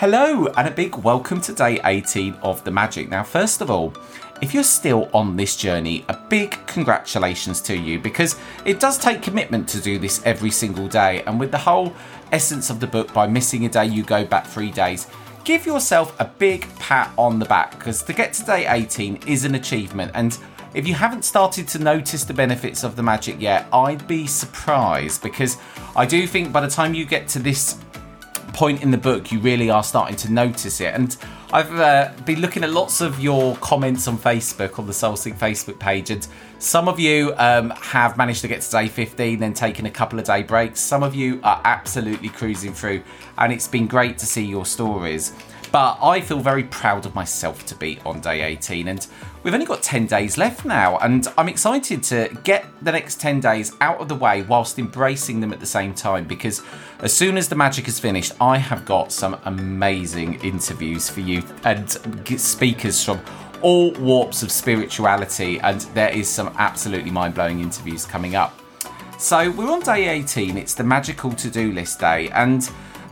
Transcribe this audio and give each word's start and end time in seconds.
Hello, 0.00 0.46
and 0.56 0.66
a 0.66 0.70
big 0.70 0.96
welcome 0.96 1.42
to 1.42 1.52
day 1.52 1.78
18 1.84 2.32
of 2.42 2.64
the 2.64 2.70
magic. 2.70 3.10
Now, 3.10 3.22
first 3.22 3.60
of 3.60 3.70
all, 3.70 3.92
if 4.40 4.54
you're 4.54 4.62
still 4.62 5.10
on 5.12 5.36
this 5.36 5.56
journey, 5.56 6.06
a 6.08 6.16
big 6.30 6.56
congratulations 6.66 7.60
to 7.60 7.76
you 7.76 8.00
because 8.00 8.36
it 8.64 8.80
does 8.80 8.96
take 8.96 9.20
commitment 9.20 9.68
to 9.68 9.78
do 9.78 9.98
this 9.98 10.24
every 10.24 10.50
single 10.52 10.88
day. 10.88 11.22
And 11.26 11.38
with 11.38 11.50
the 11.50 11.58
whole 11.58 11.92
essence 12.32 12.70
of 12.70 12.80
the 12.80 12.86
book, 12.86 13.12
by 13.12 13.26
missing 13.26 13.66
a 13.66 13.68
day, 13.68 13.84
you 13.84 14.02
go 14.02 14.24
back 14.24 14.46
three 14.46 14.70
days. 14.70 15.06
Give 15.44 15.66
yourself 15.66 16.18
a 16.18 16.24
big 16.24 16.66
pat 16.78 17.12
on 17.18 17.38
the 17.38 17.44
back 17.44 17.72
because 17.72 18.02
to 18.04 18.14
get 18.14 18.32
to 18.32 18.44
day 18.46 18.66
18 18.66 19.24
is 19.26 19.44
an 19.44 19.54
achievement. 19.54 20.12
And 20.14 20.38
if 20.72 20.88
you 20.88 20.94
haven't 20.94 21.26
started 21.26 21.68
to 21.68 21.78
notice 21.78 22.24
the 22.24 22.32
benefits 22.32 22.84
of 22.84 22.96
the 22.96 23.02
magic 23.02 23.38
yet, 23.38 23.66
I'd 23.70 24.08
be 24.08 24.26
surprised 24.26 25.22
because 25.22 25.58
I 25.94 26.06
do 26.06 26.26
think 26.26 26.54
by 26.54 26.62
the 26.62 26.70
time 26.70 26.94
you 26.94 27.04
get 27.04 27.28
to 27.28 27.38
this 27.38 27.74
point 28.52 28.82
in 28.82 28.90
the 28.90 28.98
book, 28.98 29.32
you 29.32 29.38
really 29.40 29.70
are 29.70 29.82
starting 29.82 30.16
to 30.16 30.32
notice 30.32 30.80
it. 30.80 30.94
And 30.94 31.16
I've 31.52 31.74
uh, 31.78 32.12
been 32.24 32.40
looking 32.40 32.62
at 32.62 32.70
lots 32.70 33.00
of 33.00 33.20
your 33.20 33.56
comments 33.56 34.06
on 34.06 34.18
Facebook, 34.18 34.78
on 34.78 34.86
the 34.86 34.92
SoulSync 34.92 35.36
Facebook 35.36 35.78
page, 35.78 36.10
and 36.10 36.26
some 36.58 36.88
of 36.88 37.00
you 37.00 37.34
um, 37.38 37.70
have 37.70 38.16
managed 38.16 38.42
to 38.42 38.48
get 38.48 38.60
to 38.62 38.70
day 38.70 38.88
15, 38.88 39.38
then 39.38 39.54
taken 39.54 39.86
a 39.86 39.90
couple 39.90 40.18
of 40.18 40.24
day 40.24 40.42
breaks. 40.42 40.80
Some 40.80 41.02
of 41.02 41.14
you 41.14 41.40
are 41.42 41.60
absolutely 41.64 42.28
cruising 42.28 42.74
through, 42.74 43.02
and 43.38 43.52
it's 43.52 43.68
been 43.68 43.86
great 43.86 44.18
to 44.18 44.26
see 44.26 44.44
your 44.44 44.66
stories. 44.66 45.32
But 45.72 45.98
I 46.02 46.20
feel 46.20 46.40
very 46.40 46.64
proud 46.64 47.06
of 47.06 47.14
myself 47.14 47.64
to 47.66 47.76
be 47.76 48.00
on 48.04 48.20
day 48.20 48.42
18, 48.42 48.88
and 48.88 49.06
we've 49.42 49.54
only 49.54 49.66
got 49.66 49.82
10 49.82 50.06
days 50.06 50.36
left 50.36 50.64
now, 50.64 50.98
and 50.98 51.28
I'm 51.38 51.48
excited 51.48 52.02
to 52.04 52.36
get 52.42 52.66
the 52.82 52.90
next 52.90 53.20
10 53.20 53.38
days 53.38 53.76
out 53.80 53.98
of 54.00 54.08
the 54.08 54.16
way 54.16 54.42
whilst 54.42 54.80
embracing 54.80 55.38
them 55.38 55.52
at 55.52 55.60
the 55.60 55.66
same 55.66 55.94
time 55.94 56.24
because 56.24 56.62
as 56.98 57.12
soon 57.12 57.36
as 57.36 57.48
the 57.48 57.54
magic 57.54 57.86
is 57.86 58.00
finished, 58.00 58.32
I 58.40 58.58
have 58.58 58.84
got 58.84 59.12
some 59.12 59.38
amazing 59.44 60.40
interviews 60.42 61.08
for 61.08 61.20
you 61.20 61.44
and 61.64 61.88
speakers 62.40 63.04
from 63.04 63.20
all 63.62 63.92
warps 63.92 64.42
of 64.42 64.50
spirituality, 64.50 65.60
and 65.60 65.82
there 65.94 66.10
is 66.10 66.28
some 66.28 66.52
absolutely 66.58 67.12
mind 67.12 67.34
blowing 67.34 67.60
interviews 67.60 68.04
coming 68.04 68.34
up. 68.34 68.58
So, 69.18 69.50
we're 69.52 69.70
on 69.70 69.80
day 69.80 70.08
18, 70.08 70.56
it's 70.56 70.74
the 70.74 70.82
magical 70.82 71.30
to 71.32 71.50
do 71.50 71.70
list 71.72 72.00
day, 72.00 72.28
and 72.30 72.68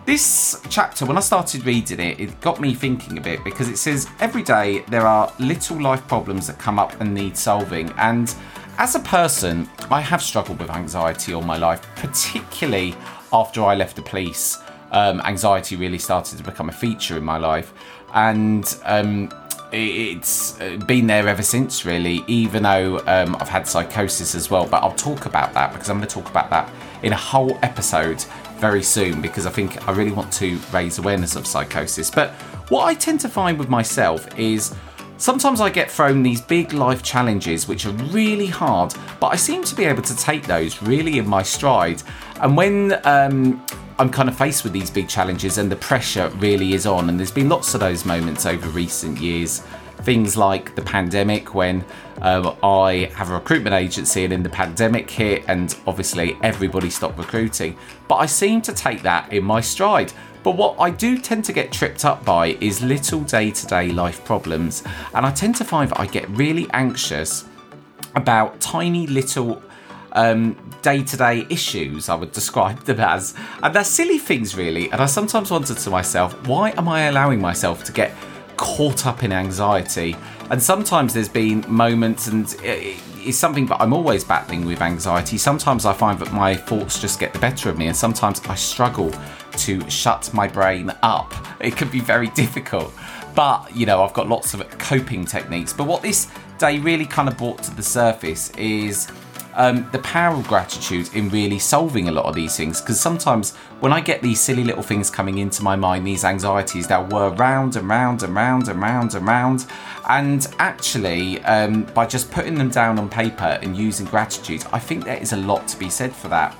this 0.08 0.58
chapter, 0.70 1.04
when 1.04 1.18
I 1.18 1.20
started 1.20 1.66
reading 1.66 2.00
it, 2.00 2.18
it 2.18 2.40
got 2.40 2.62
me 2.62 2.72
thinking 2.72 3.18
a 3.18 3.20
bit 3.20 3.44
because 3.44 3.68
it 3.68 3.76
says 3.76 4.08
every 4.20 4.42
day 4.42 4.82
there 4.88 5.06
are 5.06 5.30
little 5.38 5.78
life 5.78 6.08
problems 6.08 6.46
that 6.46 6.58
come 6.58 6.78
up 6.78 6.98
and 7.02 7.12
need 7.12 7.36
solving. 7.36 7.90
And 7.98 8.34
as 8.78 8.94
a 8.94 9.00
person, 9.00 9.68
I 9.90 10.00
have 10.00 10.22
struggled 10.22 10.60
with 10.60 10.70
anxiety 10.70 11.34
all 11.34 11.42
my 11.42 11.58
life, 11.58 11.86
particularly 11.96 12.94
after 13.34 13.62
I 13.62 13.74
left 13.74 13.96
the 13.96 14.02
police. 14.02 14.56
Um, 14.92 15.20
anxiety 15.26 15.76
really 15.76 15.98
started 15.98 16.38
to 16.38 16.42
become 16.42 16.70
a 16.70 16.72
feature 16.72 17.18
in 17.18 17.24
my 17.24 17.36
life. 17.36 17.74
And 18.14 18.64
um, 18.84 19.30
it's 19.72 20.58
uh, 20.58 20.78
been 20.86 21.06
there 21.06 21.28
ever 21.28 21.42
since, 21.42 21.84
really, 21.84 22.24
even 22.26 22.62
though 22.62 23.00
um, 23.00 23.36
I've 23.40 23.50
had 23.50 23.68
psychosis 23.68 24.34
as 24.34 24.50
well. 24.50 24.66
But 24.66 24.82
I'll 24.82 24.92
talk 24.92 25.26
about 25.26 25.52
that 25.52 25.74
because 25.74 25.90
I'm 25.90 25.98
going 25.98 26.08
to 26.08 26.14
talk 26.14 26.30
about 26.30 26.48
that 26.48 26.72
in 27.02 27.12
a 27.12 27.16
whole 27.16 27.58
episode 27.62 28.22
very 28.58 28.82
soon 28.82 29.20
because 29.22 29.46
I 29.46 29.50
think 29.50 29.86
I 29.88 29.92
really 29.92 30.10
want 30.10 30.32
to 30.34 30.58
raise 30.72 30.98
awareness 30.98 31.36
of 31.36 31.46
psychosis. 31.46 32.10
But 32.10 32.30
what 32.70 32.84
I 32.84 32.94
tend 32.94 33.20
to 33.20 33.28
find 33.28 33.58
with 33.58 33.68
myself 33.68 34.38
is 34.38 34.74
sometimes 35.16 35.60
I 35.60 35.70
get 35.70 35.90
thrown 35.90 36.22
these 36.22 36.40
big 36.40 36.72
life 36.72 37.02
challenges 37.02 37.68
which 37.68 37.86
are 37.86 37.92
really 38.10 38.46
hard, 38.46 38.94
but 39.20 39.28
I 39.28 39.36
seem 39.36 39.64
to 39.64 39.74
be 39.74 39.84
able 39.84 40.02
to 40.02 40.16
take 40.16 40.44
those 40.46 40.82
really 40.82 41.18
in 41.18 41.26
my 41.26 41.42
stride. 41.42 42.02
And 42.40 42.56
when 42.56 43.00
um, 43.06 43.64
I'm 43.98 44.10
kind 44.10 44.28
of 44.28 44.38
faced 44.38 44.62
with 44.62 44.72
these 44.72 44.90
big 44.90 45.08
challenges 45.08 45.58
and 45.58 45.70
the 45.70 45.76
pressure 45.76 46.28
really 46.36 46.74
is 46.74 46.86
on, 46.86 47.08
and 47.08 47.18
there's 47.18 47.32
been 47.32 47.48
lots 47.48 47.74
of 47.74 47.80
those 47.80 48.04
moments 48.04 48.46
over 48.46 48.68
recent 48.68 49.18
years 49.18 49.62
things 50.02 50.36
like 50.36 50.74
the 50.74 50.82
pandemic 50.82 51.54
when 51.54 51.84
um, 52.22 52.56
I 52.62 53.10
have 53.14 53.30
a 53.30 53.34
recruitment 53.34 53.74
agency 53.74 54.24
and 54.24 54.32
in 54.32 54.42
the 54.42 54.48
pandemic 54.48 55.10
hit 55.10 55.44
and 55.48 55.74
obviously 55.86 56.36
everybody 56.42 56.90
stopped 56.90 57.18
recruiting. 57.18 57.76
But 58.06 58.16
I 58.16 58.26
seem 58.26 58.62
to 58.62 58.72
take 58.72 59.02
that 59.02 59.32
in 59.32 59.44
my 59.44 59.60
stride. 59.60 60.12
But 60.42 60.56
what 60.56 60.76
I 60.78 60.90
do 60.90 61.18
tend 61.18 61.44
to 61.46 61.52
get 61.52 61.72
tripped 61.72 62.04
up 62.04 62.24
by 62.24 62.56
is 62.60 62.80
little 62.82 63.20
day 63.20 63.50
to 63.50 63.66
day 63.66 63.90
life 63.90 64.24
problems. 64.24 64.84
And 65.14 65.26
I 65.26 65.32
tend 65.32 65.56
to 65.56 65.64
find 65.64 65.90
that 65.90 66.00
I 66.00 66.06
get 66.06 66.28
really 66.30 66.68
anxious 66.72 67.44
about 68.14 68.60
tiny 68.60 69.06
little 69.06 69.62
day 70.82 71.02
to 71.02 71.16
day 71.16 71.46
issues, 71.50 72.08
I 72.08 72.14
would 72.14 72.32
describe 72.32 72.80
them 72.80 73.00
as. 73.00 73.34
And 73.62 73.74
they're 73.74 73.84
silly 73.84 74.18
things, 74.18 74.56
really. 74.56 74.90
And 74.90 75.00
I 75.00 75.06
sometimes 75.06 75.50
wonder 75.50 75.74
to 75.74 75.90
myself, 75.90 76.34
why 76.46 76.70
am 76.70 76.88
I 76.88 77.02
allowing 77.02 77.40
myself 77.40 77.84
to 77.84 77.92
get 77.92 78.12
caught 78.58 79.06
up 79.06 79.22
in 79.22 79.32
anxiety. 79.32 80.14
And 80.50 80.62
sometimes 80.62 81.14
there's 81.14 81.28
been 81.28 81.64
moments, 81.66 82.26
and 82.26 82.54
it's 82.62 83.38
something 83.38 83.66
that 83.66 83.80
I'm 83.80 83.94
always 83.94 84.24
battling 84.24 84.66
with 84.66 84.82
anxiety. 84.82 85.38
Sometimes 85.38 85.86
I 85.86 85.94
find 85.94 86.18
that 86.18 86.32
my 86.32 86.54
thoughts 86.54 87.00
just 87.00 87.18
get 87.18 87.32
the 87.32 87.38
better 87.38 87.70
of 87.70 87.78
me, 87.78 87.86
and 87.86 87.96
sometimes 87.96 88.40
I 88.46 88.54
struggle 88.54 89.10
to 89.52 89.88
shut 89.88 90.32
my 90.34 90.46
brain 90.46 90.92
up. 91.02 91.32
It 91.60 91.76
can 91.76 91.88
be 91.88 92.00
very 92.00 92.28
difficult. 92.42 92.92
But, 93.34 93.74
you 93.74 93.86
know, 93.86 94.02
I've 94.02 94.14
got 94.14 94.28
lots 94.28 94.52
of 94.52 94.68
coping 94.78 95.24
techniques. 95.24 95.72
But 95.72 95.86
what 95.86 96.02
this 96.02 96.30
day 96.58 96.78
really 96.80 97.06
kind 97.06 97.28
of 97.28 97.36
brought 97.38 97.62
to 97.62 97.74
the 97.74 97.82
surface 97.82 98.50
is 98.56 99.06
um, 99.58 99.88
the 99.90 99.98
power 99.98 100.36
of 100.36 100.46
gratitude 100.46 101.10
in 101.14 101.28
really 101.28 101.58
solving 101.58 102.08
a 102.08 102.12
lot 102.12 102.24
of 102.24 102.34
these 102.34 102.56
things. 102.56 102.80
Because 102.80 102.98
sometimes 102.98 103.54
when 103.80 103.92
I 103.92 104.00
get 104.00 104.22
these 104.22 104.40
silly 104.40 104.62
little 104.64 104.82
things 104.82 105.10
coming 105.10 105.38
into 105.38 105.62
my 105.62 105.74
mind, 105.74 106.06
these 106.06 106.24
anxieties, 106.24 106.86
they'll 106.86 107.04
whir 107.04 107.30
round 107.30 107.76
and 107.76 107.88
round 107.88 108.22
and 108.22 108.34
round 108.34 108.68
and 108.68 108.80
round 108.80 109.14
and 109.14 109.26
round. 109.26 109.66
And 110.08 110.46
actually, 110.60 111.42
um, 111.42 111.82
by 111.92 112.06
just 112.06 112.30
putting 112.30 112.54
them 112.54 112.70
down 112.70 112.98
on 112.98 113.10
paper 113.10 113.58
and 113.60 113.76
using 113.76 114.06
gratitude, 114.06 114.64
I 114.72 114.78
think 114.78 115.04
there 115.04 115.20
is 115.20 115.32
a 115.32 115.36
lot 115.36 115.66
to 115.68 115.76
be 115.76 115.90
said 115.90 116.14
for 116.14 116.28
that. 116.28 116.56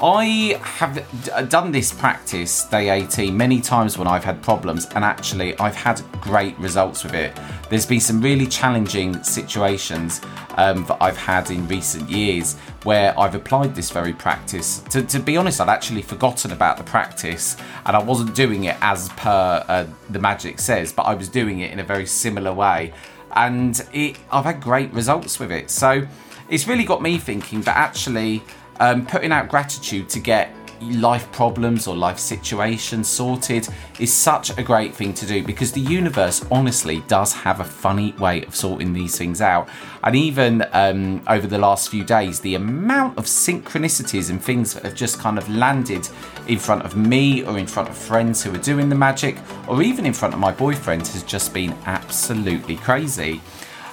I 0.00 0.60
have 0.62 1.48
done 1.48 1.72
this 1.72 1.92
practice, 1.92 2.64
day 2.66 2.88
18, 2.88 3.36
many 3.36 3.60
times 3.60 3.98
when 3.98 4.06
I've 4.06 4.22
had 4.22 4.40
problems, 4.42 4.86
and 4.94 5.04
actually, 5.04 5.58
I've 5.58 5.74
had 5.74 6.00
great 6.20 6.56
results 6.58 7.02
with 7.02 7.14
it. 7.14 7.36
There's 7.68 7.84
been 7.84 7.98
some 7.98 8.20
really 8.20 8.46
challenging 8.46 9.20
situations 9.24 10.20
um, 10.56 10.84
that 10.84 10.98
I've 11.00 11.16
had 11.16 11.50
in 11.50 11.66
recent 11.66 12.08
years 12.08 12.56
where 12.84 13.18
I've 13.18 13.34
applied 13.34 13.74
this 13.74 13.90
very 13.90 14.12
practice. 14.12 14.80
To, 14.90 15.02
to, 15.02 15.18
be 15.18 15.36
honest, 15.36 15.60
I'd 15.60 15.68
actually 15.68 16.02
forgotten 16.02 16.52
about 16.52 16.76
the 16.76 16.84
practice 16.84 17.56
and 17.84 17.96
I 17.96 18.02
wasn't 18.02 18.36
doing 18.36 18.64
it 18.64 18.76
as 18.80 19.08
per 19.10 19.64
uh, 19.66 19.86
the 20.10 20.20
magic 20.20 20.60
says, 20.60 20.92
but 20.92 21.02
I 21.02 21.14
was 21.14 21.28
doing 21.28 21.60
it 21.60 21.72
in 21.72 21.80
a 21.80 21.84
very 21.84 22.06
similar 22.06 22.52
way. 22.52 22.92
And 23.32 23.80
it, 23.92 24.16
I've 24.30 24.44
had 24.44 24.60
great 24.60 24.92
results 24.92 25.40
with 25.40 25.50
it. 25.50 25.70
So 25.70 26.06
it's 26.48 26.68
really 26.68 26.84
got 26.84 27.02
me 27.02 27.18
thinking 27.18 27.62
that 27.62 27.76
actually 27.76 28.42
um, 28.80 29.06
putting 29.06 29.32
out 29.32 29.48
gratitude 29.48 30.08
to 30.10 30.20
get 30.20 30.54
life 30.80 31.30
problems 31.32 31.86
or 31.86 31.96
life 31.96 32.18
situations 32.18 33.08
sorted 33.08 33.68
is 33.98 34.12
such 34.12 34.56
a 34.56 34.62
great 34.62 34.94
thing 34.94 35.12
to 35.14 35.26
do 35.26 35.42
because 35.42 35.72
the 35.72 35.80
universe 35.80 36.44
honestly 36.50 37.02
does 37.08 37.32
have 37.32 37.60
a 37.60 37.64
funny 37.64 38.12
way 38.12 38.44
of 38.44 38.54
sorting 38.54 38.92
these 38.92 39.18
things 39.18 39.40
out. 39.40 39.68
And 40.04 40.14
even 40.14 40.64
um, 40.72 41.22
over 41.26 41.46
the 41.46 41.58
last 41.58 41.90
few 41.90 42.04
days, 42.04 42.40
the 42.40 42.54
amount 42.54 43.18
of 43.18 43.24
synchronicities 43.24 44.30
and 44.30 44.42
things 44.42 44.74
that 44.74 44.84
have 44.84 44.94
just 44.94 45.18
kind 45.18 45.38
of 45.38 45.48
landed 45.48 46.08
in 46.46 46.58
front 46.58 46.84
of 46.84 46.96
me 46.96 47.42
or 47.44 47.58
in 47.58 47.66
front 47.66 47.88
of 47.88 47.96
friends 47.96 48.42
who 48.42 48.54
are 48.54 48.58
doing 48.58 48.88
the 48.88 48.94
magic 48.94 49.36
or 49.66 49.82
even 49.82 50.06
in 50.06 50.12
front 50.12 50.32
of 50.32 50.40
my 50.40 50.52
boyfriend 50.52 51.06
has 51.08 51.22
just 51.24 51.52
been 51.52 51.74
absolutely 51.86 52.76
crazy. 52.76 53.40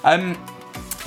Um, 0.04 0.38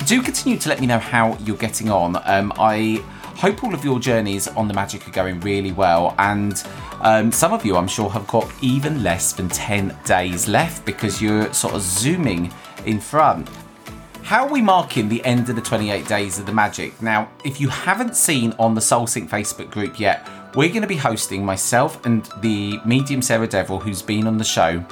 do 0.05 0.21
continue 0.21 0.57
to 0.59 0.69
let 0.69 0.79
me 0.79 0.87
know 0.87 0.99
how 0.99 1.37
you're 1.39 1.57
getting 1.57 1.89
on. 1.89 2.17
Um, 2.25 2.53
I 2.57 3.03
hope 3.39 3.63
all 3.63 3.73
of 3.73 3.85
your 3.85 4.01
journeys 4.01 4.49
on 4.49 4.67
the 4.67 4.73
magic 4.73 5.07
are 5.07 5.11
going 5.11 5.39
really 5.39 5.71
well. 5.71 6.13
And 6.19 6.61
um, 6.99 7.31
some 7.31 7.53
of 7.53 7.65
you, 7.65 7.77
I'm 7.77 7.87
sure, 7.87 8.09
have 8.09 8.27
got 8.27 8.51
even 8.61 9.01
less 9.01 9.31
than 9.31 9.47
10 9.47 9.97
days 10.03 10.49
left 10.49 10.85
because 10.85 11.21
you're 11.21 11.51
sort 11.53 11.73
of 11.73 11.81
zooming 11.81 12.51
in 12.85 12.99
front. 12.99 13.47
How 14.23 14.45
are 14.45 14.51
we 14.51 14.61
marking 14.61 15.07
the 15.07 15.23
end 15.23 15.49
of 15.49 15.55
the 15.55 15.61
28 15.61 16.05
days 16.05 16.37
of 16.37 16.47
the 16.47 16.51
magic? 16.51 17.01
Now, 17.01 17.29
if 17.45 17.61
you 17.61 17.69
haven't 17.69 18.17
seen 18.17 18.53
on 18.59 18.75
the 18.75 18.81
SoulSync 18.81 19.29
Facebook 19.29 19.71
group 19.71 20.01
yet, 20.01 20.27
we're 20.53 20.67
going 20.67 20.81
to 20.81 20.87
be 20.87 20.97
hosting 20.97 21.45
myself 21.45 22.05
and 22.05 22.29
the 22.41 22.77
medium 22.85 23.21
Sarah 23.21 23.47
Devil, 23.47 23.79
who's 23.79 24.01
been 24.01 24.27
on 24.27 24.37
the 24.37 24.43
show. 24.43 24.83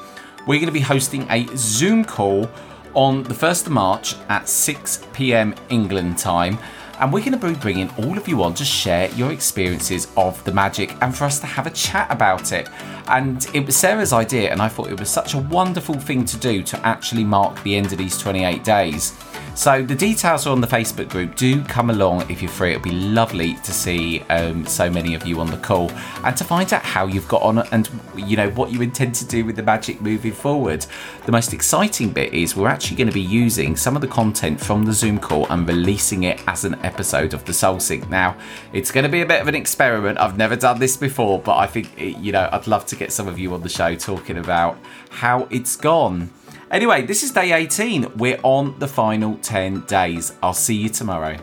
We're 0.47 0.59
going 0.59 0.67
to 0.67 0.71
be 0.71 0.79
hosting 0.79 1.27
a 1.29 1.45
Zoom 1.57 2.05
call 2.05 2.49
on 2.93 3.23
the 3.23 3.33
1st 3.33 3.65
of 3.67 3.73
March 3.73 4.15
at 4.29 4.47
6 4.47 5.05
pm 5.11 5.53
England 5.69 6.17
time 6.17 6.57
and 6.99 7.13
we're 7.13 7.19
going 7.19 7.39
to 7.39 7.47
be 7.47 7.53
bringing 7.55 7.89
all 7.97 8.17
of 8.17 8.27
you 8.27 8.43
on 8.43 8.53
to 8.55 8.65
share 8.65 9.09
your 9.11 9.31
experiences 9.31 10.07
of 10.17 10.43
the 10.43 10.51
magic 10.51 10.95
and 11.01 11.15
for 11.15 11.25
us 11.25 11.39
to 11.39 11.45
have 11.45 11.67
a 11.67 11.69
chat 11.69 12.09
about 12.11 12.51
it. 12.51 12.67
And 13.07 13.45
it 13.53 13.65
was 13.65 13.75
Sarah's 13.75 14.13
idea, 14.13 14.51
and 14.51 14.61
I 14.61 14.67
thought 14.67 14.89
it 14.89 14.99
was 14.99 15.09
such 15.09 15.33
a 15.33 15.37
wonderful 15.37 15.95
thing 15.95 16.25
to 16.25 16.37
do 16.37 16.61
to 16.63 16.79
actually 16.85 17.23
mark 17.23 17.61
the 17.63 17.75
end 17.75 17.91
of 17.91 17.97
these 17.97 18.17
28 18.17 18.63
days. 18.63 19.13
So 19.57 19.81
the 19.81 19.95
details 19.95 20.45
are 20.45 20.51
on 20.51 20.61
the 20.61 20.67
Facebook 20.67 21.09
group. 21.09 21.35
Do 21.35 21.63
come 21.63 21.89
along 21.89 22.29
if 22.29 22.43
you're 22.43 22.51
free. 22.51 22.73
It'll 22.73 22.83
be 22.83 22.91
lovely 22.91 23.55
to 23.55 23.71
see 23.71 24.21
um, 24.29 24.67
so 24.67 24.87
many 24.87 25.15
of 25.15 25.25
you 25.25 25.39
on 25.39 25.49
the 25.49 25.57
call 25.57 25.89
and 26.23 26.37
to 26.37 26.43
find 26.43 26.71
out 26.71 26.83
how 26.83 27.07
you've 27.07 27.27
got 27.27 27.41
on 27.41 27.57
and 27.71 27.89
you 28.15 28.37
know 28.37 28.51
what 28.51 28.71
you 28.71 28.83
intend 28.83 29.15
to 29.15 29.25
do 29.25 29.43
with 29.43 29.55
the 29.55 29.63
magic 29.63 29.99
moving 29.99 30.31
forward. 30.31 30.85
The 31.25 31.31
most 31.31 31.53
exciting 31.53 32.11
bit 32.11 32.35
is 32.35 32.55
we're 32.55 32.67
actually 32.67 32.97
going 32.97 33.07
to 33.07 33.13
be 33.13 33.19
using 33.19 33.75
some 33.75 33.95
of 33.95 34.01
the 34.03 34.07
content 34.07 34.61
from 34.61 34.85
the 34.85 34.93
Zoom 34.93 35.17
call 35.17 35.47
and 35.47 35.67
releasing 35.67 36.21
it 36.21 36.39
as 36.47 36.63
an 36.63 36.75
episode 36.85 37.33
of 37.33 37.43
the 37.45 37.53
Soul 37.53 37.79
Sync. 37.79 38.07
Now 38.11 38.37
it's 38.73 38.91
going 38.91 39.05
to 39.05 39.09
be 39.09 39.21
a 39.21 39.25
bit 39.25 39.41
of 39.41 39.47
an 39.47 39.55
experiment. 39.55 40.19
I've 40.19 40.37
never 40.37 40.55
done 40.55 40.77
this 40.77 40.95
before, 40.95 41.39
but 41.39 41.57
I 41.57 41.65
think 41.65 41.89
you 41.97 42.31
know 42.31 42.47
I'd 42.51 42.67
love 42.67 42.85
to 42.87 42.95
get 42.97 43.11
some 43.11 43.27
of 43.27 43.39
you 43.39 43.53
on 43.53 43.61
the 43.61 43.69
show 43.69 43.95
talking 43.95 44.37
about 44.37 44.77
how 45.09 45.47
it's 45.49 45.75
gone. 45.75 46.31
Anyway, 46.69 47.05
this 47.05 47.23
is 47.23 47.31
day 47.31 47.53
18. 47.53 48.17
We're 48.17 48.39
on 48.43 48.77
the 48.79 48.87
final 48.87 49.37
10 49.37 49.81
days. 49.81 50.33
I'll 50.43 50.53
see 50.53 50.75
you 50.75 50.89
tomorrow. 50.89 51.37